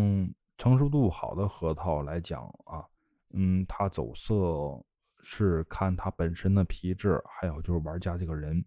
[0.57, 2.85] 成熟度好的核桃来讲啊，
[3.33, 4.35] 嗯，它走色。
[5.25, 8.61] 是看它本身的皮质，还有就是玩家这个人，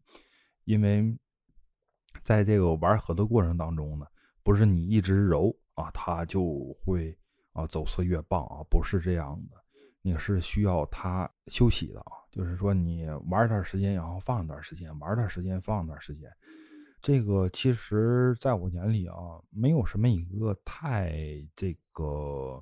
[0.65, 1.15] 因为
[2.23, 4.07] 在这个玩核的过程当中呢，
[4.43, 7.15] 不是你一直揉啊，它就会
[7.53, 9.57] 啊走色越棒啊，不是这样的，
[10.01, 16.31] 你是需要它休息的啊，就是说你玩一段时间，然后放一段时间，玩一段时间，放一段时间，
[17.07, 19.17] 这个其实在我眼里啊，
[19.51, 21.15] 没有什么一个太
[21.55, 22.61] 这个。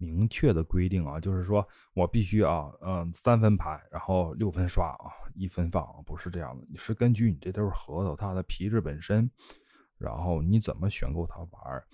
[0.00, 6.64] 明确的规定啊，就是说我必须啊，嗯，三分盘，然后六分刷啊，一分放，不是这样的。
[6.70, 9.28] 你是根据你这都是核桃它的皮质本身，
[9.96, 11.84] 然后你怎么选购它玩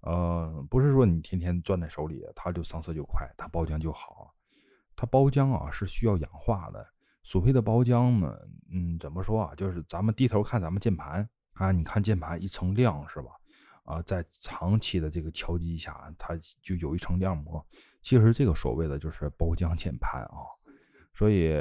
[0.00, 4.34] 呃，不是说你天天攥在手里，它就上色就快，它包浆就好。
[4.96, 6.84] 它包浆啊是需要氧化的。
[7.22, 8.36] 所谓的包浆呢，
[8.72, 9.54] 嗯，怎么说啊？
[9.54, 13.30] 就是咱们低头看咱们键盘啊，你看键盘一层亮是吧？
[13.84, 17.64] 啊，在长期的这个敲击下，它就有一层亮膜。
[18.02, 20.36] 其实这个所谓的就是包浆键盘啊。
[21.12, 21.52] 所以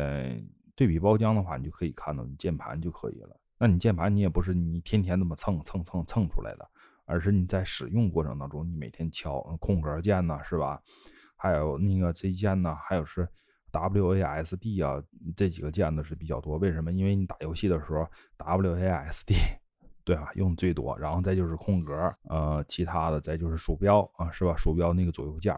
[0.75, 3.39] 对比包浆的话，你就可以看到你键盘就可以了。
[3.58, 6.67] 那你键盘你也不是你天天那么蹭蹭蹭蹭出来的，
[7.06, 10.82] 而是你在使用过程当中，你每天敲空格键呢，是吧？
[11.36, 13.27] 还有那个 Z 键呢，还有是
[13.71, 15.03] WASD 啊，
[15.36, 16.58] 这几个键呢是比较多。
[16.58, 16.91] 为什么？
[16.91, 19.34] 因为你打游戏的时候 WASD。
[20.04, 24.56] 对啊，用最多，然后再就是空格，呃，其他的再就是鼠标啊，是吧？
[24.58, 25.58] 鼠标那个左右键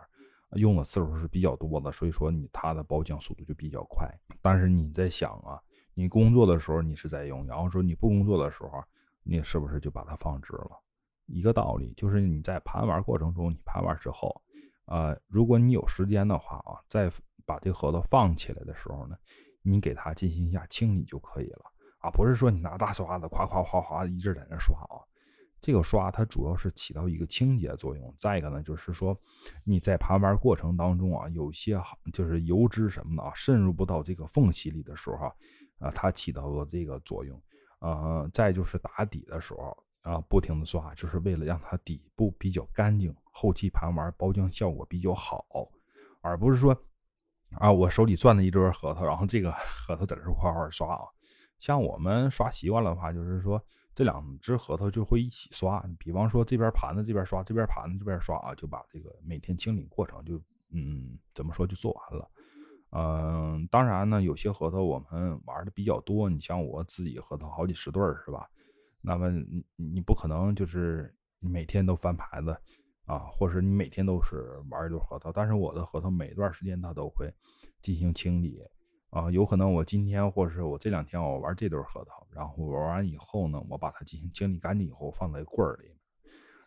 [0.51, 4.07] 用的次数是比较多的，所以说你它的包浆速度就比较快。
[4.41, 5.59] 但是你在想啊，
[5.93, 8.83] 你工作的时候你是在用，然后说你不工作的时候，
[9.23, 10.81] 你是不是就把它放置了？
[11.25, 14.41] 一个道理，就是你在盘玩过程中，你盘玩之后，
[14.85, 17.11] 呃，如果你有时间的话啊，再
[17.45, 19.17] 把这个盒子放起来的时候呢，
[19.63, 21.65] 你给它进行一下清理就可以了。
[22.05, 25.01] 啊，不是说你拿大刷子夸夸夸夸一直在那刷啊，
[25.59, 28.13] 这个刷它主要是起到一个清洁作用。
[28.15, 29.19] 再一个呢，就是说
[29.65, 31.81] 你在盘玩过程当中啊，有些
[32.13, 35.33] 就是油脂什么的啊渗入不到这个缝隙里的时候啊，
[35.79, 37.41] 啊，它起到了这个作用。
[37.79, 45.43] 呃，再就是打底的时候啊，不停的刷，就是为了让它底部比较干净，后期盘玩包浆效果比较好，
[46.21, 46.75] 而不是说
[47.57, 49.51] 啊，我手里攥了一堆核桃，然后这个
[49.87, 51.05] 核桃在这夸夸刷啊。
[51.57, 53.61] 像我们刷习惯了的话，就是说
[53.93, 55.83] 这两只核桃就会一起刷。
[55.97, 60.41] 比方说这边盘子这边刷，这边盘子这边刷啊，就把这个每天清理过程就
[60.71, 62.29] 嗯怎么说就做完了。
[62.91, 68.49] 嗯，当然呢，有些核桃我们玩的比较多，你像我自己核桃好几十对是吧？
[69.01, 72.55] 那么你你不可能就是每天都翻牌子
[73.05, 75.31] 啊，或者你每天都是玩一对核桃。
[75.31, 77.31] 但是我的核桃每段时间它都会
[77.81, 78.61] 进行清理。
[79.15, 85.89] 啊，有可能我今天或者是我这两天我玩这对核桃，然后玩完以后呢，我把它进行清理干净以后放在柜儿里，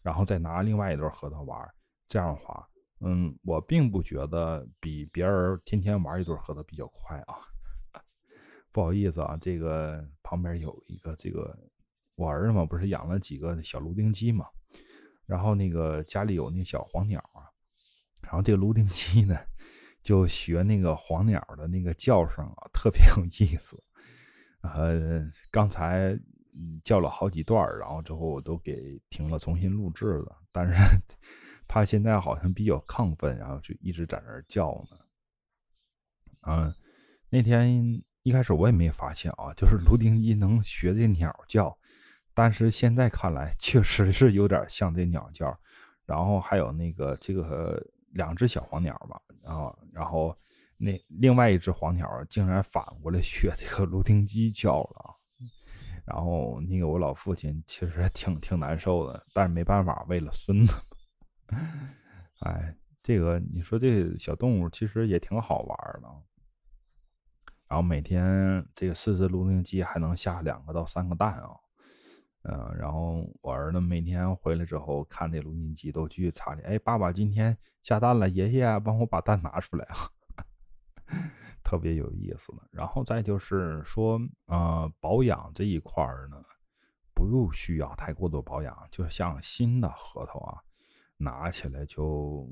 [0.00, 1.60] 然后再拿另外一对核桃玩。
[2.08, 2.66] 这样的话，
[3.00, 7.36] 嗯，我并不觉得比别人天天玩一对核桃比较快啊。
[8.72, 11.54] 不好意思啊，这个旁边有一个这个
[12.14, 14.46] 我儿子嘛，不是养了几个小芦丁鸡嘛，
[15.26, 17.44] 然后那个家里有那小黄鸟啊，
[18.22, 19.38] 然后这个芦丁鸡呢，
[20.02, 23.82] 就学那个黄鸟的那个叫声啊，特别有意思。
[24.62, 26.18] 呃，刚才
[26.84, 30.36] 叫了好几段，然后之后我都给停了，重新录制了。
[30.50, 30.74] 但是
[31.68, 34.96] 它现在好像比较亢奋，然后就一直在那儿叫呢。
[36.42, 36.74] 嗯，
[37.28, 41.76] 那天一开始我也没发现啊，就是芦丁鸡能学这鸟叫。
[42.34, 45.56] 但是现在看来，确实是有点像这鸟叫，
[46.06, 50.36] 然后还有那个这个两只小黄鸟吧，然后然后
[50.78, 55.16] 那另外一只黄鸟竟然反过来学这个芦丁鸡叫了，
[56.04, 60.74] 然后那个我老父亲其实挺挺难受的，但是没办法，为了孙子，
[62.40, 66.08] 哎，这个你说这小动物其实也挺好玩的，
[67.68, 71.50] 然后每天这个四只芦丁鸡还能下两个到三个蛋啊。
[72.50, 79.96] 嗯，然后我儿子每天回来之后看那录音机都去查理，哎，爸爸今天下蛋了，爷爷帮我把蛋拿出来啊，
[81.62, 82.62] 特别有意思的。
[82.70, 86.40] 然后再就是说，呃，保养这一块儿呢，
[87.12, 90.58] 不用需要太过多保养，就像新的核桃啊，
[91.18, 92.48] 拿起来就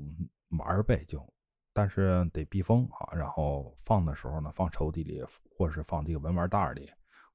[0.49, 1.27] 玩呗，就，
[1.73, 6.87] 但是得密封啊，然后放的时候呢，放抽屉里，或是放这个文玩袋里，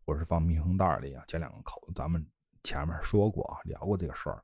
[0.07, 2.25] 或是放密封袋里啊，这两个口，咱们。
[2.62, 4.42] 前面说过啊，聊过这个事儿，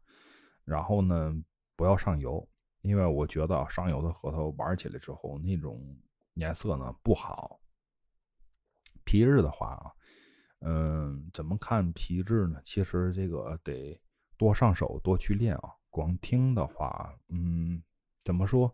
[0.65, 1.35] 然后呢，
[1.77, 2.47] 不要上油，
[2.83, 5.81] 因为我觉得上油的核桃玩起来之后那种
[6.35, 7.61] 颜色呢不好。
[9.05, 9.93] 皮质的话啊，
[10.61, 12.61] 嗯，怎么看皮质呢？
[12.65, 13.99] 其实这个得
[14.37, 15.73] 多上手，多去练啊。
[15.91, 17.83] 光听的话，嗯，
[18.25, 18.73] 怎么说？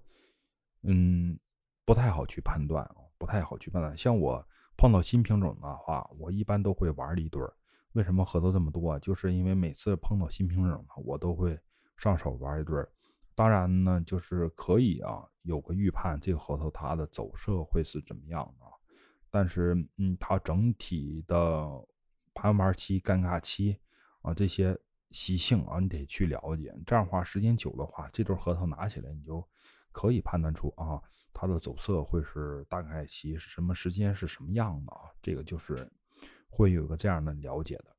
[0.83, 1.39] 嗯，
[1.85, 3.97] 不太好去判断啊，不太好去判断。
[3.97, 4.45] 像我
[4.77, 7.55] 碰到新品种的话，我一般都会玩一对儿。
[7.95, 8.99] 为什么核桃这么多？
[8.99, 11.57] 就是因为每次碰到新品种，我都会
[11.97, 12.91] 上手玩一对儿。
[13.37, 18.67] 当然呢，就是可以啊，有个预判，这个核桃它的走势会是怎么样的。
[19.31, 21.69] 但是，嗯，它整体的
[22.35, 23.79] 盘玩期、尴尬期
[24.23, 24.77] 啊，这些
[25.13, 26.75] 习性啊，你得去了解。
[26.85, 29.45] 这样的话，时间久的话，这对核桃拿起来，你就
[29.93, 31.01] 可以判断出啊，
[31.33, 35.11] 它的走色会是大概期是什么时间是什么样的啊。
[35.23, 35.89] 这个就是。
[36.57, 37.97] 会有个这样的了解的，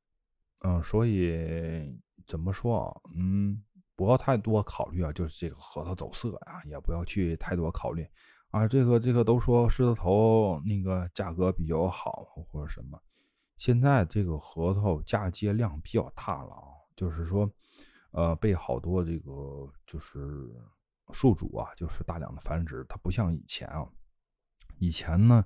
[0.59, 3.01] 嗯，所以怎么说啊？
[3.13, 3.61] 嗯，
[3.97, 8.07] 不要太多考虑啊，就是这个核桃走色呀，也不要去太多考虑
[8.51, 8.65] 啊。
[8.65, 12.97] 这个这个都说狮子头那个价格比较好或者什么，
[13.57, 16.63] 现在这个核桃嫁接量比较大了啊，
[16.95, 17.51] 就是说，
[18.11, 20.49] 呃，被好多这个就是
[21.11, 23.85] 宿主啊，就是大量的繁殖，它不像以前啊，
[24.79, 25.45] 以前呢。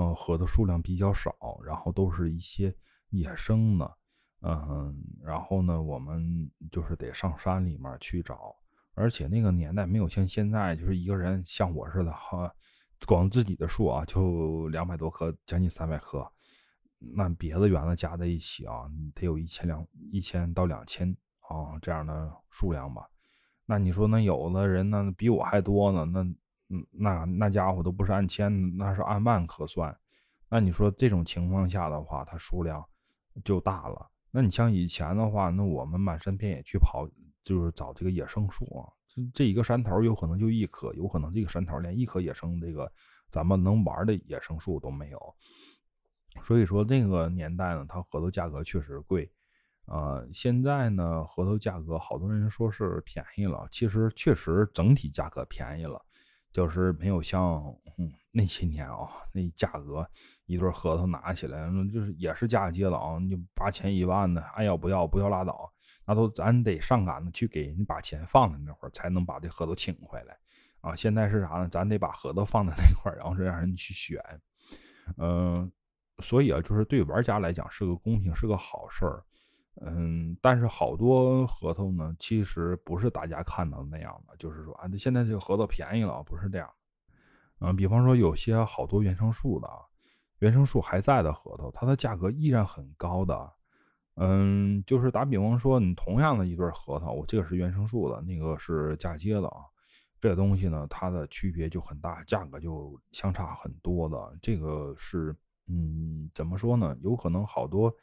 [0.00, 1.34] 嗯，核的数量比较少，
[1.64, 2.72] 然后都是一些
[3.10, 3.96] 野生的，
[4.42, 8.54] 嗯，然后呢，我们就是得上山里面去找，
[8.94, 12.48] 而且那个年代没有像现在，就是一个人像我似的哈，
[13.08, 16.24] 光自己的树啊就两百多棵，将近三百棵，
[17.00, 23.04] 那别的园子加在一起啊，得有一千两一千到两千啊这样的数量吧。
[23.66, 26.24] 那你说那有的人呢比我还多呢，那。
[26.70, 29.96] 嗯，那那家伙都不是按千，那是按万可算。
[30.50, 32.84] 那你说这种情况下的话，它数量
[33.44, 34.06] 就大了。
[34.30, 37.08] 那你像以前的话，那我们满山遍野去跑，
[37.42, 38.88] 就是找这个野生树啊。
[39.06, 42.90] 这这一个山头有可能就一棵，有可能这个山头连一棵野生这个
[43.30, 45.34] 咱们能玩的野生树都没有。
[46.42, 49.30] 所以说那个年代呢，它核桃价格确实贵。
[49.86, 56.04] 呃，现在呢，核桃价格好多人说是便宜了，其实确实整体价格便宜了。
[56.58, 57.62] 就是没有像
[57.98, 60.04] 嗯那些年啊，那价格
[60.46, 65.72] 一对核桃拿起来，那就是也是嫁接的啊，你八千一万的，爱要不要不要拉倒，
[66.04, 70.36] 那都咱得上赶子去给人把钱放在那会儿，才能把这核桃请回来
[70.80, 70.96] 啊。
[70.96, 71.68] 现在是啥呢？
[71.68, 74.20] 咱得把核桃放在那块儿，然后是让人去选，
[75.16, 75.70] 嗯，
[76.20, 79.22] 所以啊，就是对玩家来讲是个公平，是个好事儿。
[79.80, 86.68] 嗯，但是好多核桃呢，其实不是大家看到的那样的，就是说啊，现在这个核桃便宜了，不是这样。
[87.60, 89.68] 嗯，比方说有些好多原生树的，
[90.40, 93.52] 原生树还在的核桃，它的价格依然很高的。
[94.16, 99.62] 嗯，就是打比方说，你同样的一对核桃，我这个是原生树的，那个是嫁接的啊，
[100.20, 104.36] 这东西呢，它的区别就很大，价格就相差很多的。
[104.42, 105.32] 这个是，
[105.68, 106.96] 嗯，怎么说呢？
[107.00, 107.94] 有可能好多。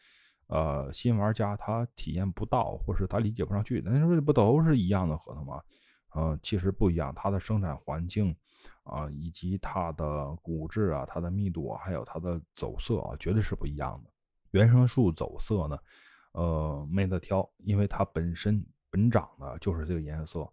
[0.47, 3.81] 呃，新玩家他体验不到，或是他理解不上去。
[3.83, 5.61] 那说不都是一样的核桃吗？
[6.15, 7.13] 嗯，其实不一样。
[7.15, 8.35] 它的生产环境
[8.83, 14.09] 啊，以及它的骨质啊，它的密度啊，还有它的走色啊，绝对是不一样的。
[14.51, 15.77] 原生树走色呢，
[16.31, 20.47] 呃，没得挑，因为它本身本长的就是这个颜色。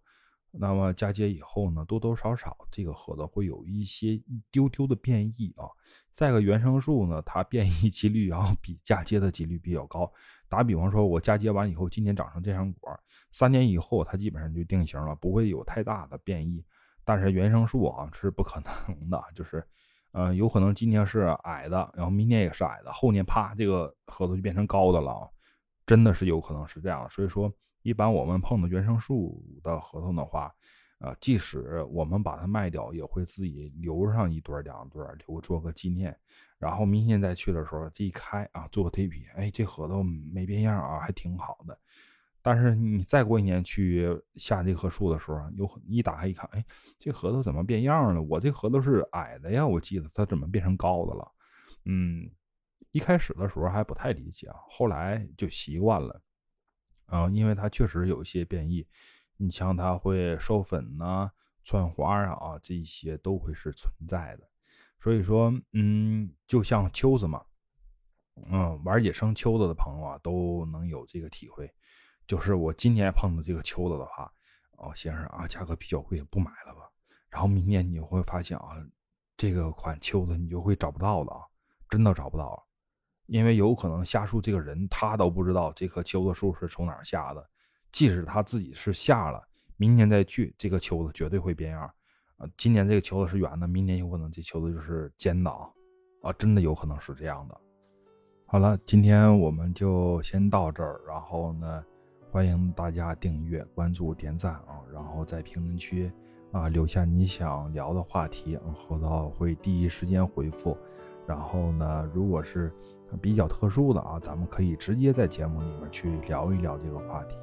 [0.55, 5.65] 那么嫁接以后呢，多多少少这个核桃会有一些一丢丢的变异啊。
[6.11, 10.13] 再个原生树呢，它变异几率要 比嫁接的几率比较高。
[10.49, 12.91] 打比方说，我嫁接完以后，今年长成这样果，
[13.31, 16.63] 三年以后它基本上就定型了，不会有太大的变异。
[17.05, 19.67] 但是原生树啊是不可能的，就是，
[20.13, 25.29] 呃，有可能今年是矮的，然后明年也是矮的，后年啪这个核桃就变成高的了。
[25.85, 30.55] 真的是有可能是这样，所以说一般我们碰到原生树的合同的话，
[30.99, 36.17] 呃，即使我们把它卖掉，也会自己留上一对两对，留做个纪念。
[36.59, 41.77] 然后明年再去的时候，这一开啊，做个对比，哎，这核桃没变样啊，还挺好的。
[42.41, 46.65] 但是你再过一年去下这棵树的时候，有一打开一看，哎，
[46.99, 48.23] 这核桃怎么变样了？
[48.23, 51.33] 我这核桃是矮的呀，我记得它怎么变成高的了？
[51.85, 52.31] 嗯。
[52.91, 56.21] 一开始的时候还不太理解，后来就习惯了，
[57.07, 58.87] 啊，因为它确实有一些变异，
[59.37, 61.31] 你像它会授粉呐、
[61.63, 64.49] 串花啊，啊，这些都会是存在的。
[65.01, 67.45] 所以说，嗯，就像秋子嘛，
[68.51, 71.73] 嗯，玩野生秋子的朋友啊，都能有这个体会。
[72.27, 74.33] 就是我今年碰到这个秋子的话，
[74.79, 76.89] 哦，先生啊，价格比较贵，不买了吧。
[77.29, 78.77] 然后明年你就会发现啊，
[79.37, 81.43] 这个款秋子你就会找不到了啊，
[81.89, 82.63] 真的找不到了。
[83.33, 87.43] 因为有可能下树这个人他都不知道这棵秋子树是从哪儿下的，
[87.91, 89.43] 即使他自己是下了，
[89.79, 91.91] 明年再去这个秋子绝对会变样
[92.37, 92.47] 啊！
[92.59, 95.67] 今年这个秋子是圆的，明年有可能这秋子就是尖的啊！
[96.25, 97.59] 啊，真的有可能是这样的。
[98.45, 101.83] 好了，今天我们就先到这儿，然后呢，
[102.31, 106.13] 欢迎大家订阅、关注、点赞啊，然后在评论区
[106.53, 110.77] 啊留下你想聊的话题，后头会第一时间回复。
[111.27, 112.71] 然后呢，如果是
[113.21, 117.37] 比较特殊的啊，咱们可以直接在节目里面去聊一聊这个话题，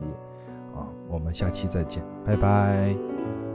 [0.76, 3.48] 啊，我们下期再见，拜拜。